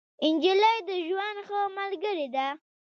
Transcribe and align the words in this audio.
نجلۍ 0.33 0.77
د 0.87 0.89
ژوند 1.07 1.37
ښه 1.47 1.59
ملګرې 1.77 2.27
ده. 2.35 2.47